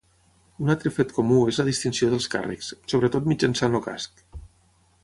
[0.63, 4.27] Un altre fet comú és la distinció dels càrrecs, sobretot mitjançant el casc.